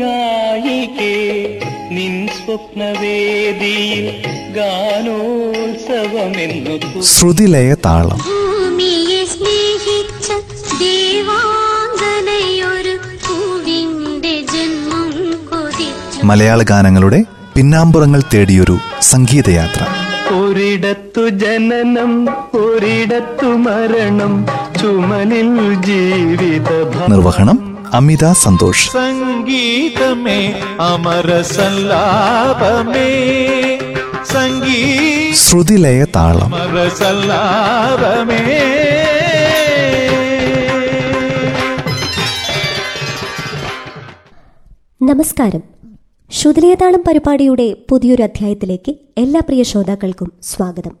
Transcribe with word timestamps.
ഗായികേ 0.00 1.14
നിൻ 1.92 2.28
സ്വപ്നവേദിയിൽ 2.36 4.06
ഗാനോത്സവമെന്നു 4.56 6.74
ശ്രുതിലയ 7.02 7.74
താളം. 7.74 8.18
ഭൂമിയെ 8.18 9.24
സ്നേഹിച്ച 9.24 10.28
ദേവാഞ്ജനയൊരു 10.80 12.94
പൂവിന്റെ 13.26 14.44
ജന്മം 14.52 15.12
കൊതിച്ചു. 15.50 16.24
മലയാള 16.24 16.62
ഗാനങ്ങളുടെ 16.62 17.24
പിന്നാമ്പുറങ്ങൾ 17.54 18.22
തേടിയൊരു 18.34 18.78
സംഗീതയാത്ര. 19.00 19.84
ഒരിടത്തു 20.34 21.28
ജനനം 21.28 22.28
ഒരിടത്തു 22.58 23.46
മരണം 23.46 24.46
ചുമലിൽ 24.80 25.74
ജീവിത 25.86 26.70
നിർവഹണം 27.10 27.63
അമിത 27.94 28.32
സന്തോഷ്. 28.32 28.92
സംഗീതമേ 28.92 30.60
അമര 30.80 31.42
സല്ലാപമേ. 31.42 32.98
സംഗീത 34.24 35.34
ശ്രുതിലയ 35.34 36.04
താളം. 36.04 36.54
അമര 36.54 36.88
സല്ലാപമേ. 36.88 38.48
നമസ്കാരം. 45.02 45.62
ശ്രുതിലേതാളം 46.30 47.02
പരിപാടിയുടെ 47.08 47.76
പുതിയൊരു 47.90 48.22
അധ്യായത്തിലേക്ക് 48.22 48.94
എല്ലാ 49.18 49.40
പ്രിയ 49.40 49.62
ശ്രോതാക്കൾക്കും 49.62 50.32
സ്വാഗതം. 50.42 50.96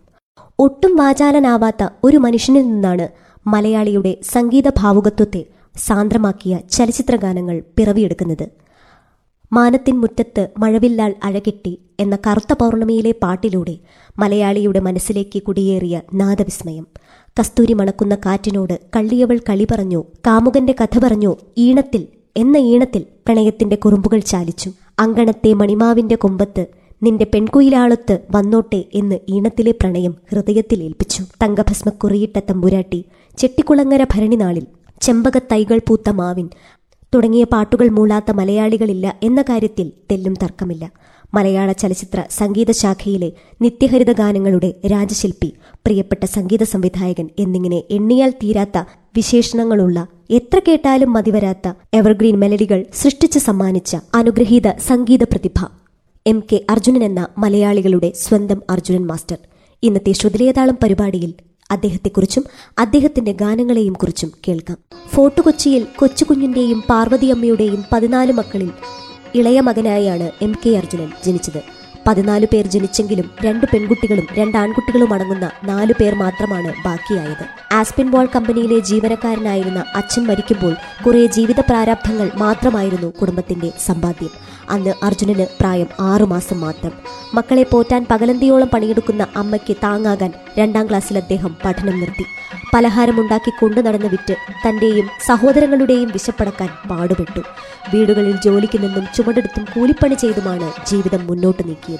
ഒട്ടും 0.58 0.96
വാചാലനാവാത്ത 0.96 1.88
ഒരു 2.04 2.16
മനുഷ്യനിൽ 2.16 2.62
നിന്നാണ് 2.62 3.08
മലയാളിയുടെ 3.46 4.16
സംഗീത 4.32 4.68
ഭാവുകത്വത്തെ 4.68 5.44
സാന്ദ്രമാക്കിയ 5.76 6.58
ചലച്ചിത്ര 6.70 7.16
ഗാനങ്ങൾ 7.16 7.62
പിറവിയെടുക്കുന്നത്. 7.76 8.48
മാനത്തിൻ 9.52 10.00
മുറ്റത്ത് 10.00 10.48
മഴവില്ലാൽ 10.58 11.14
അഴകെട്ടി 11.24 11.78
എന്ന 12.00 12.18
കറുത്ത 12.26 12.52
പൗർണമിയിലെ 12.52 13.14
പാട്ടിലൂടെ 13.22 13.78
മലയാളിയുടെ 14.18 14.80
മനസ്സിലേക്ക് 14.80 15.42
കുടിയേറിയ 15.42 16.00
നാദവിസ്മയം. 16.14 16.86
കസ്തൂരി 17.40 17.72
മണക്കുന്ന 17.72 18.14
കാറ്റിനോട് 18.14 18.80
കള്ളിയവൾ 18.96 19.40
കളി 19.48 19.66
പറഞ്ഞു 19.70 20.04
കാമുകന്റെ 20.26 20.74
കഥ 20.80 20.98
പറഞ്ഞു 20.98 21.36
ഈണത്തിൽ 21.58 22.06
എന്ന 22.36 22.56
ഈണത്തിൽ 22.56 23.02
പ്രണയത്തിന്റെ 23.26 23.76
കുറുമ്പുകൾ 23.76 24.18
ചാലിച്ചു. 24.18 24.70
അങ്കണത്തെ 24.98 25.52
മണിമാവിന്റെ 25.52 26.14
കൊമ്പത്ത് 26.14 26.66
നിന്റെ 27.02 27.26
പെൺകുയിലാളത്ത് 27.34 28.18
വന്നോട്ടെ 28.30 28.84
എന്ന് 28.94 29.18
ഈണത്തിലെ 29.28 29.70
പ്രണയം 29.70 30.14
ഹൃദയത്തിൽ 30.30 30.82
ഏൽപ്പിച്ചു. 30.82 31.24
തങ്കഭസ്മ 31.42 31.90
കുറിയിട്ട 31.90 32.38
തമ്പുരാട്ടി 32.38 33.04
ചെട്ടിക്കുളങ്ങര 33.38 34.04
ഭരണിനാളിൽ 34.04 34.66
ചെമ്പകത്തൈകൾ 35.04 35.80
പൂത്ത 35.88 36.10
മാവിൻ. 36.10 36.48
തുടങ്ങിയ 37.14 37.44
പാട്ടുകൾ 37.44 37.88
മൂളാത്ത 37.88 38.30
മലയാളികളില്ല 38.30 39.06
എന്ന 39.22 39.42
കാര്യത്തിൽ 39.42 39.92
തെല്ലും 40.10 40.34
തർക്കമില്ല. 40.42 40.84
മലയാള 41.34 41.72
ചലച്ചിത്ര 41.72 42.24
സംഗീത 42.30 42.70
ശാഖയിലെ 42.70 43.32
നിത്യഹരിത 43.62 44.12
ഗാനങ്ങളുടെ 44.12 44.74
രാജശില്പി 44.86 45.48
പ്രിയപ്പെട്ട 45.86 46.24
സംഗീത 46.24 46.62
സംവിധായകൻ 46.62 47.30
എന്നിങ്ങനെ 47.38 47.82
എണ്ണിയാൽ 47.90 48.30
തീരാത്ത 48.30 48.78
വിശേഷണങ്ങളുള്ള 49.16 50.06
എത്ര 50.30 50.60
കേട്ടാലും 50.68 51.12
മതിവരാത്ത 51.12 51.72
എവർഗ്രീൻ 51.94 52.36
മെലഡികൾ 52.36 52.84
സൃഷ്ടിച്ച് 52.94 53.38
സമ്മാനിച്ച 53.38 53.96
അനുഗ്രഹീത 54.14 54.68
സംഗീത 54.78 55.22
പ്രതിഭ. 55.22 55.58
എം 56.26 56.42
കെ 56.52 56.64
അർജുനൻ 56.70 57.04
എന്ന 57.04 57.28
മലയാളികളുടെ 57.38 58.12
സ്വന്തം 58.16 58.62
അർജുനൻ 58.70 59.06
മാസ്റ്റർ. 59.06 59.38
ഇന്നത്തെ 59.82 60.12
ശ്രുതിലേതാളം 60.12 60.78
പരിപാടിയിൽ 60.82 61.34
അദ്ദേഹത്തെക്കുറിച്ചും 61.70 62.44
അദ്ദേഹത്തിന്റെ 62.78 63.32
ഗാനങ്ങളെയും 63.32 63.92
കുറിച്ചും 63.92 64.32
കേൾക്കാം. 64.48 64.78
ഫോർട്ട് 65.08 65.40
കൊച്ചിയിൽ 65.40 65.86
കൊച്ചുകുഞ്ഞിന്റെയും 65.96 66.80
പാർവതിയമ്മയുടെയും 66.80 67.84
പതിനാല് 67.92 68.32
മക്കളിൽ 68.32 68.70
ഇളയ 69.34 69.60
മകനായാണ് 69.60 70.30
എം 70.42 70.54
കെ 70.66 70.70
അർജുനൻ 70.70 71.12
ജനിച്ചത്. 71.26 71.83
പതിനാല് 72.06 72.46
പേർ 72.52 72.66
ജനിച്ചെങ്കിലും 72.66 73.30
രണ്ട് 73.44 73.66
പെൺകുട്ടികളും 73.66 74.26
രണ്ട് 74.38 74.58
ആൺകുട്ടികളും 74.58 75.14
അടങ്ങുന്ന 75.14 75.50
നാലു 75.64 75.92
പേർ 75.92 76.14
മാത്രമാണ് 76.14 76.74
ബാക്കിയായത്. 76.84 77.74
ആസ്പിൻ 77.74 78.10
ബോൾ 78.10 78.28
കമ്പനിയിലെ 78.36 78.78
ജീവനക്കാരനായിരുന്ന 78.78 79.84
അച്ഛൻ 79.94 80.26
മരിക്കുമ്പോൾ 80.26 80.76
കുറെ 81.06 81.26
ജീവിത 81.26 81.60
പ്രാരാബ്ധങ്ങൾ 81.60 82.30
മാത്രമായിരുന്നു 82.36 83.12
കുടുംബത്തിന്റെ 83.20 83.72
സമ്പാദ്യം. 83.86 84.30
അന്ന് 84.70 84.94
അർജുനന് 85.02 85.46
പ്രായം 85.60 85.86
ആറുമാസം 86.00 86.60
മാത്രം. 86.60 86.90
മക്കളെ 87.34 87.62
പോറ്റാൻ 87.62 88.06
പകലന്തിയോളം 88.10 88.68
പണിയെടുക്കുന്ന 88.74 89.26
അമ്മയ്ക്ക് 89.36 89.76
താങ്ങാകാൻ 89.82 90.32
രണ്ടാം 90.58 90.88
ക്ലാസ്സിൽ 90.88 91.18
അദ്ദേഹം 91.18 91.56
പഠനം 91.64 92.00
നിർത്തി. 92.00 92.24
പലഹാരമുണ്ടാക്കി 92.74 93.50
കൊണ്ടു 93.50 93.80
നടന്ന് 93.80 94.06
വിറ്റ് 94.06 94.34
തന്റെയും 94.68 95.08
സഹോദരങ്ങളുടെയും 95.26 96.08
വിശപ്പടക്കാൻ 96.08 96.68
പാടുപെട്ടു. 96.90 97.40
വീടുകളിൽ 97.94 98.36
ജോലിക്ക് 98.44 98.82
നിന്നും 98.82 99.06
ചുമടെടുത്തും 99.14 99.64
കൂലിപ്പണി 99.64 100.14
ചെയ്തുമാണ് 100.14 100.72
ജീവിതം 100.86 101.26
മുന്നോട്ട് 101.26 101.68
നീക്കിയത്. 101.68 101.93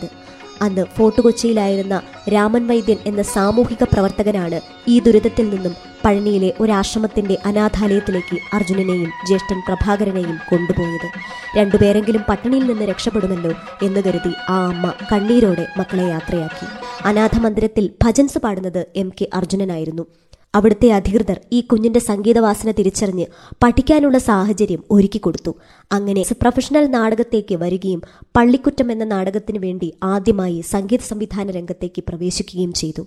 അന്ന് 0.62 0.84
ഫോർട്ട് 0.84 1.20
കൊച്ചിയിലായിരുന്ന 1.20 2.02
രാമൻ 2.28 2.66
വൈദ്യൻ 2.66 2.96
എന്ന 3.06 3.22
സാമൂഹിക 3.22 3.84
പ്രവർത്തകനാണ് 3.92 4.60
ഈ 4.88 5.00
ദുരിതത്തിൽ 5.00 5.50
നിന്നും 5.50 5.74
പഴനിയിലെ 6.04 6.54
ഒരാശ്രമത്തിന്റെ 6.60 7.38
അനാഥാലയത്തിലേക്ക് 7.46 8.38
അർജുനനെയും 8.54 9.10
ജ്യേഷ്ഠൻ 9.26 9.60
പ്രഭാകരനെയും 9.68 10.38
കൊണ്ടുപോയത്. 10.50 11.08
രണ്ടുപേരെങ്കിലും 11.58 12.24
പട്ടിണിയിൽ 12.28 12.66
നിന്ന് 12.66 12.84
രക്ഷപ്പെടുമല്ലോ 12.84 13.52
എന്ന് 13.82 14.00
കരുതി 14.00 14.32
ആ 14.48 14.66
അമ്മ 14.66 14.92
കണ്ണീരോടെ 15.12 15.66
മക്കളെ 15.78 16.02
യാത്രയാക്കി. 16.02 16.66
അനാഥ 17.04 17.38
മന്ദിരത്തിൽ 17.38 17.90
ഭജൻസ് 18.04 18.38
പാടുന്നത് 18.38 18.86
എം 18.96 19.12
കെ 19.20 19.28
അർജുനനായിരുന്നു. 19.34 20.06
അവിടുത്തെ 20.54 20.92
അധികൃതർ 20.92 21.40
ഈ 21.52 21.60
കുഞ്ഞിന്റെ 21.60 22.00
സംഗീതവാസന 22.00 22.70
തിരിച്ചറിഞ്ഞ് 22.70 23.26
പഠിക്കാനുള്ള 23.64 24.18
സാഹചര്യം 24.18 24.84
ഒരുക്കിക്കൊടുത്തു 24.90 25.52
അങ്ങനെ 25.92 26.22
പ്രൊഫഷണൽ 26.32 26.86
നാടകത്തേക്ക് 26.86 27.54
വരികയും 27.54 28.02
പള്ളിക്കുറ്റം 28.36 28.92
എന്ന 28.92 29.04
നാടകത്തിനു 29.04 29.58
വേണ്ടി 29.58 29.94
ആദ്യമായി 30.02 30.60
സംഗീത 30.60 31.00
സംവിധാന 31.00 31.50
രംഗത്തേക്ക് 31.50 32.04
പ്രവേശിക്കുകയും 32.08 32.72
ചെയ്തു. 32.72 33.06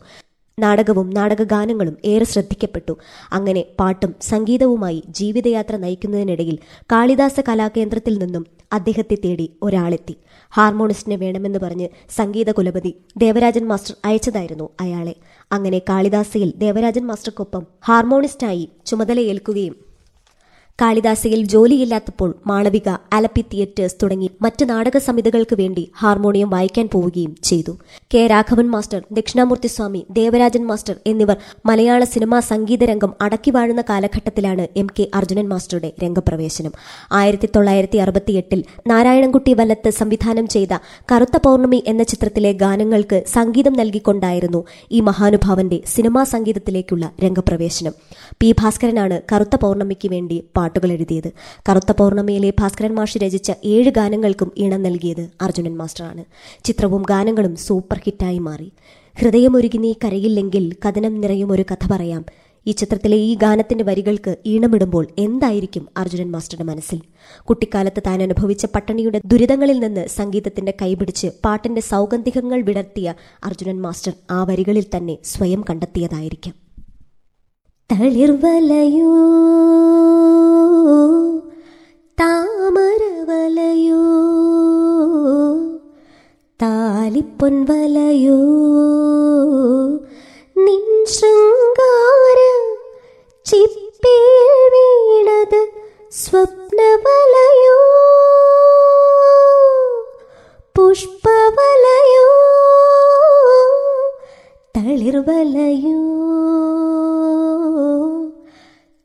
നാടകവും 0.59 1.09
നാടകഗാനങ്ങളും 1.09 1.97
ഏറെ 2.05 2.25
ശ്രദ്ധിക്കപ്പെട്ടു. 2.25 2.97
അങ്ങനെ 3.33 3.65
പാട്ടും 3.79 4.15
സംഗീതവുമായി 4.21 5.03
ജീവിതയാത്ര 5.09 5.75
നയിക്കുന്നതിനിടയിൽ 5.75 6.57
കാളിദാസ 6.91 7.39
കലാകേന്ദ്രത്തിൽ 7.49 8.17
നിന്നും 8.17 8.45
അദ്ദേഹത്തെ 8.73 9.17
തേടി 9.25 9.49
ഒരാളെത്തി. 9.63 10.15
ഹാർമോണിസ്റ്റിനെ 10.53 11.15
വേണമെന്ന് 11.15 11.59
പറഞ്ഞ് 11.59 11.89
സംഗീത 12.15 12.51
കുലപതി 12.51 12.93
ദേവരാജൻ 13.17 13.67
മാസ്റ്റർ 13.67 13.95
അയച്ചതായിരുന്നു 14.05 14.69
അയാളെ. 14.81 15.15
അങ്ങനെ 15.51 15.79
കാളിദാസയിൽ 15.89 16.53
ദേവരാജൻ 16.57 17.07
മാസ്റ്റർക്കൊപ്പം 17.07 17.63
ഹാർമോണിസ്റ്റായി 17.87 18.69
ചുമതലയേൽക്കുകയും 18.85 19.86
കാളിദാസയിൽ 20.81 21.41
ജോലിയില്ലാത്തപ്പോൾ 21.43 22.35
മാളവിക 22.47 22.89
അലപ്പി 23.13 23.41
തിയേറ്റേഴ്സ് 23.53 23.95
തുടങ്ങി 24.03 24.31
മറ്റ് 24.41 24.69
നാടക 24.69 24.97
സമിതികൾക്ക് 24.97 25.55
വേണ്ടി 25.55 25.91
ഹാർമോണിയം 25.97 26.49
വായിക്കാൻ 26.49 26.89
പോവുകയും 26.93 27.35
ചെയ്തു. 27.43 27.73
K. 28.13 28.27
Raghavan 28.27 28.67
master 28.69 29.03
Dakshinamoorthy 29.11 29.67
Swami 29.67 30.05
Devarajan 30.11 30.67
master 30.67 30.95
എന്നിവർ 31.07 31.37
മലയാള 31.65 32.03
സിനിമാ 32.03 32.39
സംഗീത 32.39 32.83
രംഗം 32.83 33.13
അടക്കി 33.21 33.51
വാഴുന്ന 33.51 33.83
കാലഘട്ടത്തിലാണ് 33.89 34.67
എം 34.77 34.87
കെ 34.99 35.07
അർജുനൻ 35.15 35.49
മാസ്റ്ററുടെ 35.49 35.91
രംഗപ്രവേശനം. 36.03 36.71
ആയിരത്തി 37.11 37.49
തൊള്ളായിരത്തി 37.55 37.97
അറുപത്തിയെട്ടിൽ 37.97 38.63
നാരായണൻകുട്ടി 38.87 39.53
വല്ലത്ത് 39.53 39.89
സംവിധാനം 39.89 40.47
ചെയ്ത 40.47 40.73
കറുത്ത 41.11 41.37
പൗർണമി 41.37 41.83
എന്ന 41.87 42.03
ചിത്രത്തിലെ 42.03 42.51
ഗാനങ്ങൾക്ക് 42.51 43.23
സംഗീതം 43.27 43.73
നൽകിക്കൊണ്ടായിരുന്നു 43.73 44.65
ഈ 44.91 44.99
മഹാനുഭാവന്റെ 44.99 45.81
സിനിമാ 45.95 46.23
സംഗീതത്തിലേക്കുള്ള 46.23 47.11
രംഗപ്രവേശനം. 47.23 47.93
പി 48.39 48.51
ഭാസ്കരനാണ് 48.51 49.21
കറുത്ത 49.33 49.55
പൗർണമിക്ക് 49.55 50.07
വേണ്ടി 50.07 50.43
പാട്ടുകൾ 50.67 50.91
എഴുതിയത്. 50.91 51.31
കറുത്ത 51.69 51.91
പൗർണമിയിലെ 51.91 52.53
ഭാസ്കരൻ 52.59 52.95
മാഷ് 52.95 53.17
രചിച്ച 53.17 53.51
ഏഴ് 53.65 53.89
ഗാനങ്ങൾക്കും 53.89 54.51
ഇണം 54.57 54.83
നൽകിയത് 54.83 55.29
അർജുനൻ 55.41 55.77
മാസ്റ്ററാണ്. 55.77 56.25
ചിത്രവും 56.63 57.01
ഗാനങ്ങളും 57.01 57.55
സൂപ്പർ 57.55 58.01
ഹിറ്റായി 58.05 58.37
മാറി. 58.37 58.71
ഹൃദയമൊരുകി 59.19 59.77
നീ 59.77 59.93
കരയില്ലെങ്കിൽ 60.03 60.75
കഥനം 60.85 61.21
നിറയും 61.21 61.51
ഒരു 61.51 61.65
കഥ 61.71 61.87
പറയാം. 61.91 62.25
ഈ 62.67 62.71
ചിത്രത്തിലെ 62.71 63.17
ഈ 63.17 63.35
ഗാനത്തിന്റെ 63.35 63.83
വരികൾക്ക് 63.83 64.35
ഈണമിടുമ്പോൾ 64.45 65.07
എന്തായിരിക്കും 65.17 65.87
അർജുനൻ 65.97 66.31
മാസ്റ്ററുടെ 66.31 66.63
മനസ്സിൽ? 66.63 67.01
കുട്ടിക്കാലത്ത് 67.43 68.01
താൻ 68.07 68.23
അനുഭവിച്ച 68.23 68.65
പട്ടണിയുടെ 68.65 69.21
ദുരിതങ്ങളിൽ 69.25 69.79
നിന്ന് 69.79 70.07
സംഗീതത്തിന്റെ 70.07 70.73
കൈപിടിച്ച് 70.81 71.27
പാട്ടിന്റെ 71.45 71.81
സൗഗന്ധികങ്ങൾ 71.81 72.61
വിടർത്തിയ 72.61 73.13
അർജുനൻ 73.43 73.81
മാസ്റ്റർ 73.81 74.13
ആ 74.31 74.43
വരികളിൽ 74.43 74.85
തന്നെ 74.97 75.17
സ്വയം 75.23 75.65
കണ്ടെത്തിയതായിരിക്കാം. 75.69 76.67
തളിർവലയോ 77.91 79.13
താമരവലയോ 82.17 84.05
താലിപ്പൊൻവലയോ 86.59 88.39
നിൻ 90.65 90.85
ശൃംഗാര 91.17 92.39
ചിപ്പേ 93.45 94.15
സ്വപ്നവലയോ 96.19 97.79
പുഷ്പവലയോ 100.75 102.29
തളിർവലയോ 104.75 106.01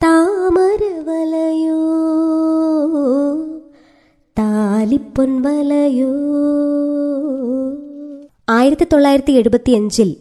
താമരവലയോ. 0.00 1.80
താ 4.92 4.98
താലിപ്പൊൻവലയോ 4.98 6.08
ആയിരത്തി 8.48 8.86
തൊള്ളായിരത്തി 8.92 9.32
എഴുപത്തിയഞ്ചിൽ 9.32 10.16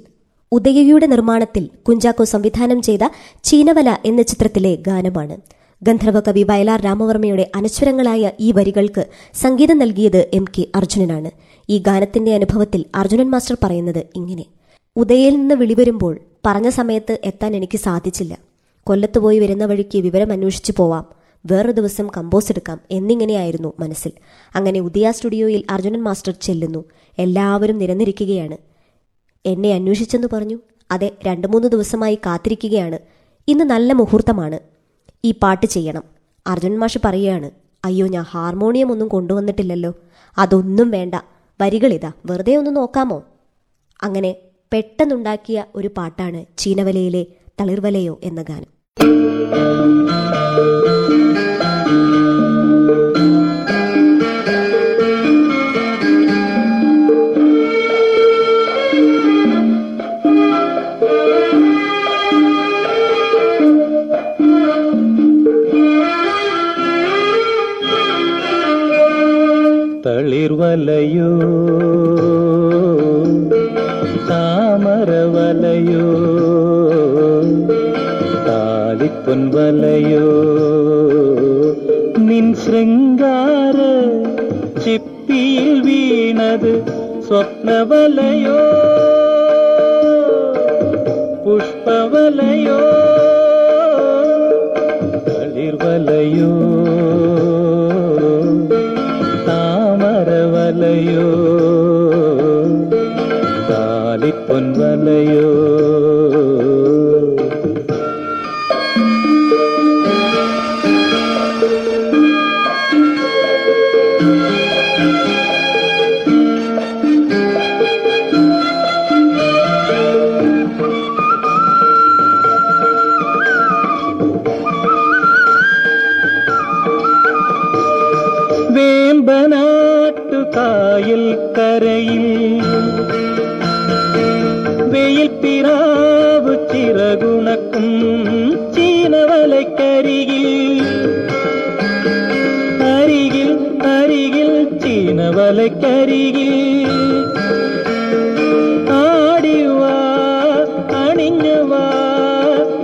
ഉദയയുടെ 0.52 1.06
നിർമ്മാണത്തിൽ 1.06 1.70
കുഞ്ചാക്കോ 1.88 2.24
സംവിധാനം 2.24 2.82
ചെയ്ത 2.82 3.00
ചീനവല 3.44 3.98
എന്ന 4.06 4.22
ചിത്രത്തിലെ 4.22 4.76
ഗാനമാണ്. 4.76 5.38
ഗന്ധർവ 5.84 6.20
കവി 6.20 6.44
വയലാർ 6.44 6.82
രാമവർമ്മയുടെ 6.82 7.52
അനശ്വരങ്ങളായ 7.56 8.32
ഈ 8.40 8.52
വരികൾക്ക് 8.52 9.08
സംഗീതം 9.34 9.78
നൽകിയത് 9.78 10.30
എം 10.34 10.46
കെ 10.46 10.66
അർജുനനാണ്. 10.76 11.32
ഈ 11.70 11.78
ഗാനത്തിന്റെ 11.78 12.34
അനുഭവത്തിൽ 12.34 12.86
അർജുനൻ 12.96 13.30
മാസ്റ്റർ 13.30 13.58
പറയുന്നത് 13.64 14.04
ഇങ്ങനെ. 14.16 14.46
ഉദയയിൽ 14.96 15.36
നിന്ന് 15.36 15.56
വിളിവരുമ്പോൾ 15.56 16.20
പറഞ്ഞ 16.46 16.70
സമയത്ത് 16.70 17.20
എത്താൻ 17.24 17.56
എനിക്ക് 17.56 17.78
സാധിച്ചില്ല. 17.78 18.38
കൊല്ലത്ത് 18.84 19.20
പോയി 19.20 19.40
വരുന്ന 19.40 19.66
വഴിക്ക് 19.66 19.98
വിവരം 19.98 20.32
അന്വേഷിച്ചു 20.32 20.74
പോവാം. 20.78 21.21
വേറൊരു 21.46 21.72
ദിവസം 21.72 22.08
കമ്പോസ് 22.18 22.52
എടുക്കാം 22.52 22.80
എന്നിങ്ങനെയായിരുന്നു 22.92 23.74
മനസ്സിൽ. 23.80 24.12
അങ്ങനെ 24.56 24.80
ഉദയ 24.80 25.12
സ്റ്റുഡിയോയിൽ 25.12 25.64
അർജുനൻ 25.70 26.04
മാസ്റ്റർ 26.04 26.34
ചെല്ലുന്നു. 26.42 26.86
എല്ലാവരും 27.20 27.78
നിരന്നിരിക്കുകയാണ്. 27.78 28.58
എന്നെ 29.46 29.74
അന്വേഷിച്ചെന്ന് 29.74 30.28
പറഞ്ഞു. 30.34 30.60
അതെ 30.92 31.18
രണ്ടു 31.28 31.48
മൂന്ന് 31.48 31.68
ദിവസമായി 31.68 32.16
കാത്തിരിക്കുകയാണ്. 32.16 33.00
ഇന്ന് 33.48 33.64
നല്ല 33.64 33.94
മുഹൂർത്തമാണ്. 33.94 34.60
ഈ 35.24 35.32
പാട്ട് 35.32 35.66
ചെയ്യണം. 35.66 36.04
അർജുൻ 36.48 36.80
മാഷ് 36.80 36.98
പറയുകയാണ്. 37.06 37.52
അയ്യോ 37.86 38.08
ഞാൻ 38.08 38.24
ഹാർമോണിയം 38.24 38.92
ഒന്നും 38.92 39.08
കൊണ്ടുവന്നിട്ടില്ലല്ലോ. 39.08 39.94
അതൊന്നും 40.38 40.92
വേണ്ട. 40.92 41.16
വരികളിതാ 41.62 42.12
വെറുതെ 42.26 42.56
ഒന്ന് 42.56 42.76
നോക്കാമോ? 42.76 43.24
അങ്ങനെ 44.04 44.36
പെട്ടെന്നുണ്ടാക്കിയ 44.74 45.66
ഒരു 45.76 45.90
പാട്ടാണ് 45.98 46.46
ചീനവലയിലെ 46.58 47.26
തളിർവലയോ 47.62 48.20
എന്ന 48.24 48.44
ഗാനം. 48.44 48.82
തളിർവലയോ 70.44 71.32
താമരവലയോ 74.30 76.06
താലിപ്പൊൻവലയോ 78.48 80.32
നിൻ 82.30 82.48
ശൃംഗാര 82.64 83.78
ചിപ്പിയിൽ 84.86 85.70
വീണത് 85.82 86.74
സ്വപ്നവലയോ 87.28 88.60
പുഷ്പവലയോ 91.46 92.82
തളിർവലയോ 100.92 101.28
താമരവലയോ 103.70 103.70
താലിപ്പൊൻവലയോ 103.70 105.52
വേമ്പനാട്ടുകായൽ 105.64 106.01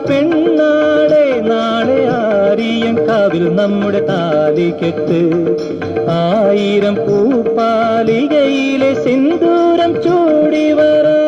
പെണ്ണാളെ 0.07 1.25
നാളെ 1.49 1.99
ആരിയൻ 2.17 2.95
കാവിൽ 3.07 3.45
നമ്മുടെ 3.55 4.01
താലി 4.09 4.69
കെട്ട് 4.81 5.19
ആയിരം 6.17 6.95
പൂപ്പാലികയിലെ 7.05 8.91
സിന്ദൂരം 9.03 9.93
ചൂടി 10.03 10.65
വരാം 10.73 11.26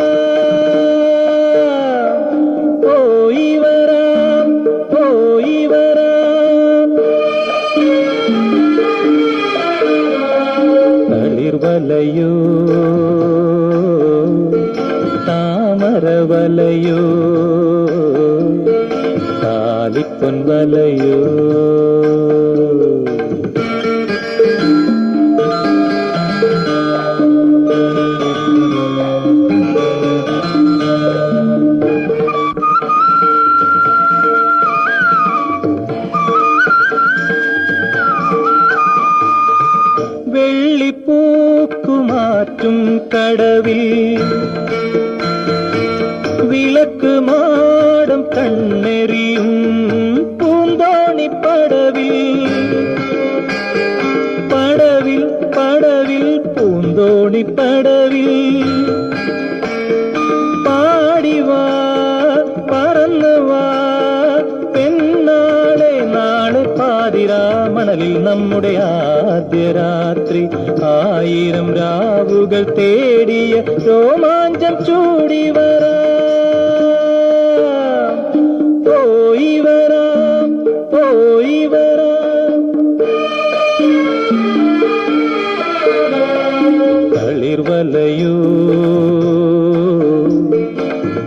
താലിപ്പൊൻവലയോ 20.61 21.48
മണലിൽ 67.99 68.17
നമ്മുടെ 68.23 68.71
ആദ്യ 68.81 69.63
രാത്രി 69.71 70.41
ആയിരം 70.83 71.67
രാവുകൾ 71.73 72.63
തേടിയ 72.77 73.55
രോമാഞ്ചം 73.87 74.75
ചൂടി 74.85 75.41
വരാം. 75.49 75.97
പോയി 78.85 79.51
വരാം 79.59 80.47
പോയി 80.93 81.59
വരാം. 81.65 82.61
തളിർവലയോ 87.15 88.37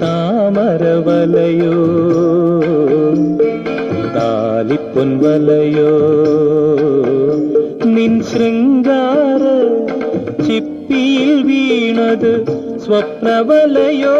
താമരവലയോ 0.02 1.78
ചിപ്പിയിൽ 10.46 11.42
വീണത് 11.42 12.46
സ്വപ്നവലയോ? 12.78 14.16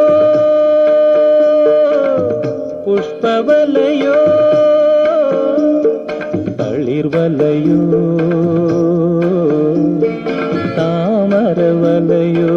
പുഷ്പവലയോ? 2.86 4.16
തളിർവലയോ? 6.60 7.80
താമരവലയോ? 10.78 12.56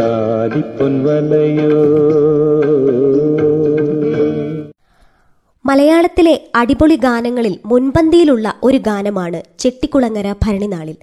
താലിപ്പൊൻവലയോ? 0.00 1.78
മലയാളത്തിലെ 5.66 6.40
അടിപൊളി 6.54 6.94
ഗാനങ്ങളിൽ 6.94 7.58
മുൻപന്തിയിലുള്ള 7.66 8.54
ഒരു 8.62 8.78
ഗാനമാണ് 8.78 9.42
ചെട്ടിക്കുളങ്ങര 9.58 10.34
ഭരണിനാളിൽ. 10.44 10.96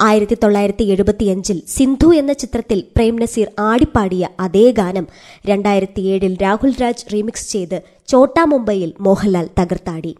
ആയിരത്തി 0.00 0.36
തൊള്ളായിരത്തി 0.42 0.84
എഴുപത്തിയഞ്ചിൽ 0.84 1.62
സിന്ധു 1.68 2.14
എന്ന 2.14 2.32
ചിത്രത്തിൽ 2.32 2.84
പ്രേം 2.96 3.16
നസീർ 3.16 3.50
ആടിപ്പാടിയ 3.58 4.28
അതേ 4.40 4.70
ഗാനം 4.70 5.06
രണ്ടായിരത്തിയേഴിൽ 5.46 6.42
രാഹുൽ 6.42 6.74
രാജ് 6.82 7.14
റീമിക്സ് 7.14 7.52
ചെയ്ത് 7.52 7.82
ചോട്ടാ 8.08 8.44
മുംബൈയിൽ 8.44 8.92
മോഹൻലാൽ 9.00 9.48
തകർത്താടി. 9.60 10.16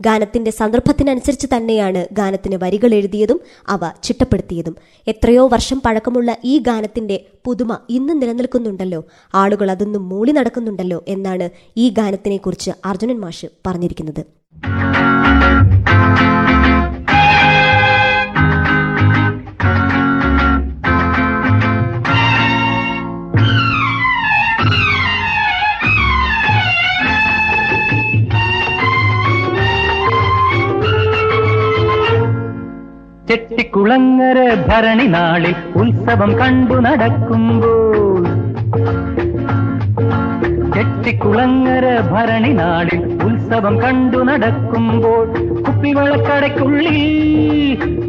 ഗാനത്തിന്റെ 0.00 0.50
സന്ദർഭത്തിനനുസരിച്ച് 0.50 1.46
തന്നെയാണ് 1.56 2.06
ഗാനത്തിന് 2.12 2.56
വരികൾ 2.56 2.94
എഴുതിയതും 2.94 3.40
അവ 3.68 3.90
ചിട്ടപ്പെടുത്തിയതും. 4.02 4.76
എത്രയോ 5.08 5.48
വർഷം 5.48 5.80
പഴക്കമുള്ള 5.80 6.36
ഈ 6.44 6.58
ഗാനത്തിന്റെ 6.58 7.24
പുതുമ 7.44 7.78
ഇന്നും 7.90 8.20
നിലനിൽക്കുന്നുണ്ടല്ലോ. 8.20 9.04
ആളുകൾ 9.34 9.70
അതൊന്നും 9.70 10.08
മൂളി 10.08 10.30
നടക്കുന്നുണ്ടല്ലോ 10.30 11.04
എന്നാണ് 11.08 11.50
ഈ 11.76 11.88
ഗാനത്തിനെക്കുറിച്ച് 11.88 12.70
അർജുനൻ 12.84 13.20
മാഷ് 13.20 13.46
പറഞ്ഞിരിക്കുന്നത്. 13.66 14.22
ചെട്ടിക്കുളങ്ങര 33.70 34.38
ഭരണി 34.68 35.04
നാളിൽ 35.06 35.54
ഉത്സവം 35.76 36.30
കണ്ടു 36.38 36.74
നടക്കുമ്പോൾ. 36.74 38.24
ചെട്ടിക്കുളങ്ങര 40.74 41.86
ഭരണി 42.12 42.52
നാളിൽ 42.52 43.02
ഉത്സവം 43.26 43.74
കണ്ടു 43.82 44.18
നടക്കുമ്പോൾ. 44.30 45.26
കുപ്പിവളക്കടയ്ക്കുള്ളിൽ 45.66 46.98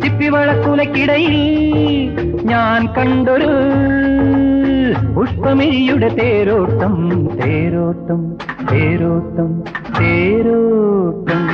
ചിപ്പിവളക്കുലക്കിടയിൽ 0.02 1.38
ഞാൻ 2.44 2.82
കണ്ടൊരു 2.98 3.54
പുഷ്പമിഴിയുടെ 5.16 6.10
തേരോട്ടം 6.22 6.98
തേരോട്ടം 7.44 8.22
തേരോട്ടം 8.72 9.52
തേരോട്ടം. 10.00 11.51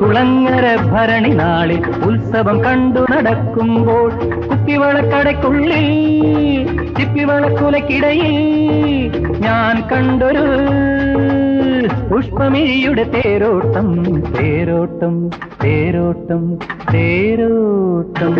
ചെട്ടിക്കുളങ്ങര 0.00 0.66
ഭരണി 0.92 1.30
നാളിൽ 1.38 1.82
ഉത്സവം 2.08 2.58
കണ്ടു 2.64 3.00
നടക്കുമ്പോൾ 3.10 4.08
കുപ്പിവളക്കടയ്ക്കുള്ളിൽ 4.50 5.88
ചിപ്പിവളക്കുലക്കിടയിൽ 6.98 8.32
ഞാൻ 9.44 9.76
കണ്ടൊരു 9.90 10.46
പുഷ്പമിഴിയുടെ 12.10 13.04
തേരോട്ടം 13.16 13.90
തേരോട്ടം 14.38 15.14
തേരോട്ടം 15.64 16.42
തേരോട്ടം. 16.92 18.34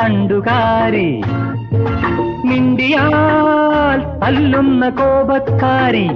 തണ്ടുകാരി. 0.00 1.20
മിണ്ടിയാൽ 2.44 4.24
അല്ലുന്ന 4.24 4.88
കോപക്കാരി. 4.88 6.10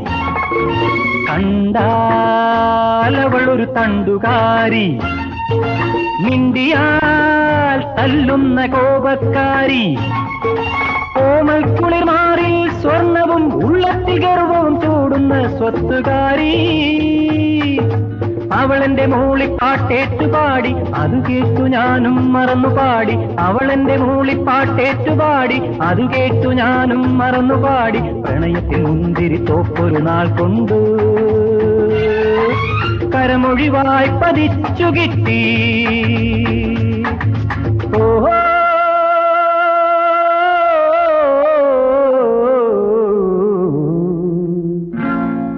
കണ്ടാലവൾ 1.30 3.50
ഒരു 3.50 3.62
തണ്ടുകാരി. 3.62 4.98
മിണ്ടിയാൽ 6.20 7.98
തല്ലുന്ന 7.98 8.66
കോപക്കാരി. 8.66 9.98
കോമൽ 11.16 11.76
കുളിർമാറിൽ 11.76 12.80
സ്വർണവും 12.80 13.66
ഉള്ളത്തിൽ 13.66 14.20
ഗർവവും 14.20 14.80
ചൂടുന്ന 14.80 15.58
സ്വത്തുകാരി. 15.58 16.80
അവളെന്റെ 18.52 19.06
മൂളിപ്പാട്ടേറ്റു 19.06 20.26
പാടി 20.26 20.74
അത് 20.94 21.24
കേട്ടു 21.28 21.62
ഞാനും 21.66 22.32
മറന്നു 22.32 22.68
പാടി 22.68 23.14
അവളെന്റെ 23.38 23.96
മൂളിപ്പാട്ടേറ്റു 23.96 25.10
പാടി 25.10 25.58
അത് 25.82 26.02
കേട്ടു 26.14 26.48
ഞാനും 26.52 27.18
മറന്നു 27.18 27.54
പാടി 27.54 27.98
പ്രണയത്തിൽ 28.24 28.82
മുന്തിരി 28.82 29.36
തോപ്പൊരു 29.44 29.98
നാൾ 29.98 30.28
കൊണ്ട് 30.40 30.76
കരമൊഴിവായി 33.14 34.08
പതിച്ചു 34.22 34.84
കിട്ടി. 34.96 35.40
ഓഹോ. 37.96 38.36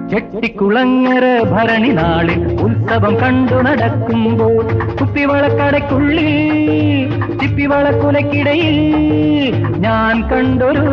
ചെട്ടിക്കുളങ്ങര 0.09 1.25
ഭരണി 1.51 1.89
നാളിൽ 1.89 2.41
ഉത്സവം 2.83 3.13
കണ്ടു 3.19 3.57
നടക്കുമ്പോൾ 3.65 4.63
കുപ്പിവളക്കടയ്ക്കുള്ളിൽ 4.99 6.27
ചിപ്പിവളക്കുലക്കിടയിൽ 7.41 8.77
ഞാൻ 9.85 10.15
കണ്ടൊരു 10.31 10.83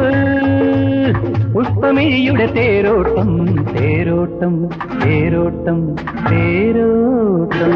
പുഷ്പമിഴിയുടെ 1.55 2.47
തേരോട്ടം 2.57 3.31
തേരോട്ടം 3.75 4.55
തേരോട്ടം 5.03 5.81
തേരോട്ടം. 6.31 7.75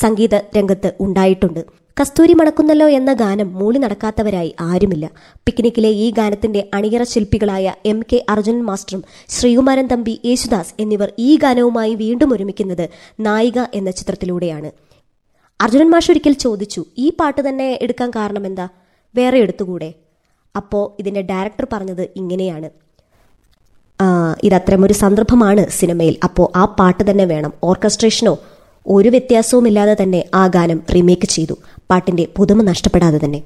സംഗീത 0.02 0.36
രംഗത്ത് 0.58 0.90
ഉണ്ടായിട്ടുണ്ട്. 1.06 1.62
കസ്തൂരി 1.98 2.34
മണക്കുന്നല്ലോ 2.40 2.88
എന്ന 2.98 3.12
ഗാനം 3.22 3.48
മൂളി 3.60 3.80
നടക്കാത്തവരായി 3.84 4.52
ആരുമില്ല. 4.70 5.06
പിക്നിക്കിലെ 5.46 5.92
ഈ 6.06 6.08
ഗാനത്തിന്റെ 6.18 6.62
അണിയറ 6.80 7.04
ശില്പികളായ 7.14 7.68
എം 7.92 8.02
കെ 8.10 8.20
അർജുനൻ 8.34 8.60
മാസ്റ്ററും 8.70 9.04
ശ്രീകുമാരൻ 9.36 9.88
തമ്പി 9.94 10.16
യേശുദാസ് 10.30 10.76
എന്നിവർ 10.86 11.12
ഈ 11.28 11.30
ഗാനവുമായി 11.46 11.96
വീണ്ടും 12.04 12.34
ഒരുമിക്കുന്നത് 12.38 12.86
നായിക 13.28 13.60
എന്ന 13.80 13.92
ചിത്രത്തിലൂടെയാണ്. 14.00 14.72
അർജുനൻ 15.60 15.90
മാഷ് 15.94 16.12
ഒരിക്കൽ 16.12 16.36
ചോദിച്ചു 16.46 16.82
ഈ 17.06 17.08
പാട്ട് 17.22 17.42
തന്നെ 17.50 17.70
എടുക്കാൻ 17.86 18.10
കാരണം 18.18 18.44
എന്താ 18.52 18.68
വേറെ 19.20 19.38
എടുത്തുകൂടെ? 19.46 19.90
അപ്പോൾ 20.56 20.84
ഇതിന്റെ 21.00 21.22
ഡയറക്ടർ 21.32 21.66
പറഞ്ഞത് 21.74 22.04
ഇങ്ങനെയാണ്. 22.20 22.70
ഇതത്രമൊരു 24.48 24.96
സന്ദർഭമാണ് 25.02 25.64
സിനിമയിൽ. 25.80 26.16
അപ്പോൾ 26.26 26.48
ആ 26.62 26.64
പാട്ട് 26.80 27.04
തന്നെ 27.10 27.26
വേണം. 27.34 27.52
ഓർക്കസ്ട്രേഷനോ 27.70 28.34
ഒരു 28.86 29.10
വ്യത്യാസവുമില്ലാതെ 29.14 29.96
തന്നെ 30.02 30.20
ആ 30.40 30.44
ഗാനം 30.56 30.80
റീമേക്ക് 30.96 31.28
ചെയ്തു. 31.36 31.56
പാട്ടിന്റെ 31.92 32.26
പുതുമ 32.38 32.62
നഷ്ടപ്പെടാതെ 32.72 33.20
തന്നെ. 33.24 33.40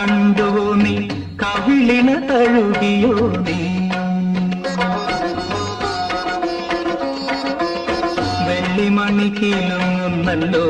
കണ്ടുവോ 0.00 0.74
നീ 0.74 1.08
കവിളിന് 1.42 2.28
തഴുകിയോ 2.28 3.14
നീ. 3.28 3.88
വെള്ളിമണി 8.46 9.28
കീലുങ്ങുന്നല്ലോ 9.28 10.64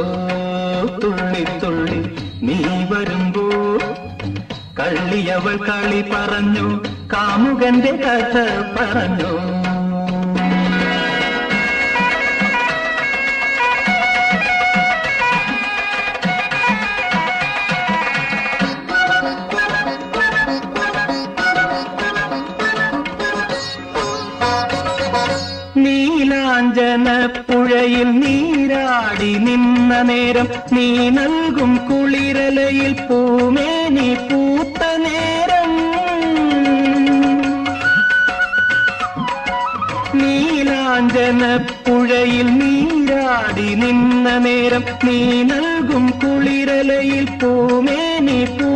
തുള്ളി 1.02 1.44
തുള്ളി 1.62 2.00
നീ 2.42 2.84
വരുമ്പോ. 2.90 3.46
കള്ളിയവൾ 4.78 5.56
കളി 5.56 6.02
പറഞ്ഞു 6.02 6.82
കാമുകന്റെ 7.12 7.90
കഥ 7.90 8.34
പറഞ്ഞു. 8.76 9.49
പുഴയിൽ 27.90 28.10
നീരാടി 28.18 29.30
നിന്ന 29.44 29.92
നേരം 30.02 30.48
നീ 30.72 30.84
നൽകും 31.10 31.72
കുളിരലയിൽ 31.88 32.92
പൂമേനി 33.08 34.10
പൂത്ത 34.28 34.82
നേരം. 35.04 35.72
നീലാഞ്ചന 40.20 41.42
പുഴയിൽ 41.86 42.48
നീരാടി 42.60 43.68
നിന്ന 43.74 44.36
നേരം 44.38 44.84
നീ 45.04 45.18
നൽകും 45.50 46.06
കുളിരലയിൽ 46.22 47.26
പൂമേനി 47.42 48.40
പൂത്ത 48.50 48.69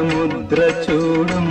രാഗമുദ്ര 0.00 0.60
ചൂടും. 0.84 1.48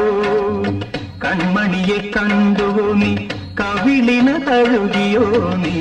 കൺമണിയെ 1.25 1.99
കണ്ടുവോ 2.17 2.87
നീ? 2.93 3.13
കവിളിന 3.61 4.29
തഴുകിയോ 4.47 5.27
നീ? 5.63 5.75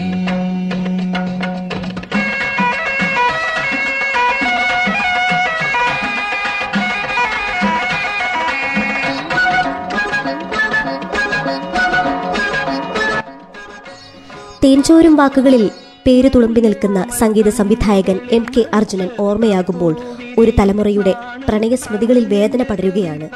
തേൻചോരും 14.65 15.17
വാക്കുകളിൽ 15.17 15.71
പേര് 16.07 16.31
തുളുമ്പി 16.35 16.61
നിൽക്കുന്ന 16.61 17.07
സംഗീത 17.19 17.49
സംവിധായകൻ 17.49 18.21
എം 18.33 18.47
കെ 18.57 18.65
അർജുനൻ 18.75 19.09
ഓർമ്മയാകുമ്പോൾ 19.21 19.97
ഒരു 20.39 20.53
തലമുറയുടെ 20.59 21.15
പ്രണയസ്മൃതികളിൽ 21.49 22.25
വേദന 22.25 22.63
പടരുകയാണ്. 22.63 23.29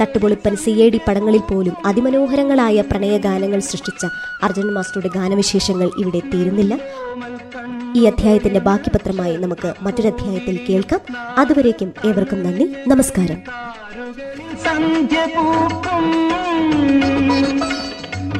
തട്ടുപൊളിപ്പൻ 0.00 0.56
സി 0.56 0.70
എ 0.70 0.88
ഡി 0.88 1.00
പടങ്ങളിൽ 1.08 1.38
പോലും 1.38 1.86
അതിമനോഹരങ്ങളായ 1.86 2.80
പ്രണയഗാനങ്ങൾ 2.80 3.60
സൃഷ്ടിച്ച 3.60 4.06
അർജുനൻ 4.42 4.72
മാസ്റ്ററുടെ 4.72 5.08
ഗാനവിശേഷങ്ങൾ 5.14 5.90
ഇവിടെ 5.98 6.18
തീരുന്നില്ല. 6.18 6.78
ഈ 7.96 8.04
അധ്യായത്തിന്റെ 8.04 8.60
ബാക്കി 8.60 8.90
പത്രമായി 8.90 9.36
നമുക്ക് 9.36 9.74
മറ്റൊരു 9.82 10.08
അധ്യായത്തിൽ 10.08 10.60
കേൾക്കാം. 10.68 11.00
അതുവരേക്കും 11.38 11.92
ഏവർക്കും 12.06 12.42
നന്ദി. 12.42 12.74
നമസ്കാരം. 12.88 13.38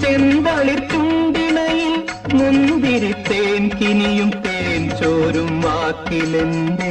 ചെന്തളിർ 0.00 0.93
ചുണ്ടിണയിൽ 2.44 2.70
മുന്തിരി 2.70 3.12
തേൻ 3.28 3.70
കിനിയും 3.78 4.30
തേൻ 4.44 4.82
ചോരും 4.90 5.60
വാക്കിലെന്തേ? 5.60 6.90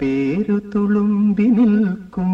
പേരു 0.00 0.56
തുളുമ്പി 0.74 1.46
നിൽക്കും. 1.58 2.32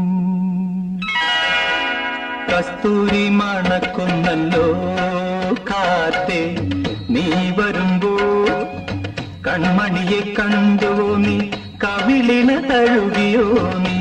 കസ്തൂരി 2.50 3.28
മണക്കുന്നല്ലോ 3.30 4.66
കാത്തേ 5.70 6.42
നീ 7.10 7.26
വരുമ്പോ 7.58 8.12
കൺമണിയെ 9.46 10.20
കണ്ടുവോ 10.38 11.16
നീ 11.16 11.36
കവിളിന 11.84 12.50
തഴുകിയോ 12.70 13.46
നീ? 13.84 13.96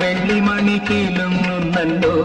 വെള്ളിമണി 0.00 0.78
കീലുങ്ങുന്നല്ലോ 0.90 2.16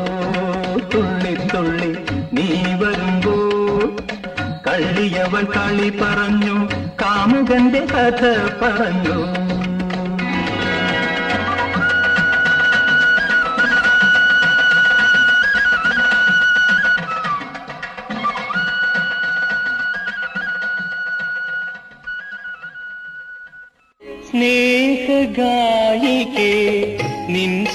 തള്ളിയവൾ 4.81 5.43
കളി 5.43 5.89
പറഞ്ഞു 5.89 6.69
കാമുകന്റെ 7.01 7.79
കഥ 7.79 8.21
പറഞ്ഞു. 8.61 9.51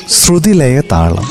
ശ്രുതിലയ 0.09 0.81
താളം. 0.81 1.27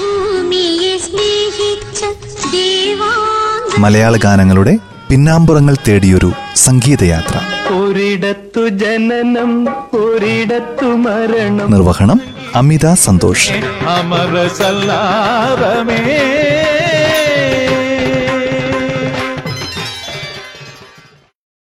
മലയാള 3.77 4.17
ഗാനങ്ങളുടെ 4.17 4.77
പിന്നാമ്പുറങ്ങൾ 5.09 5.75
തേടിയൊരു 5.87 6.31
സംഗീതയാത്ര. 6.55 7.39
ഒരിടത്തു 7.73 8.67
ജനനം 8.67 9.67
ഒരിടത്തു 9.95 10.85
മരണം. 10.85 11.71
നിർവഹണം 11.71 12.21
അമിത 12.55 12.93
സന്തോഷ്. 12.93 13.49
അമര 13.87 14.47
സല്ലാപമേ 14.47 16.64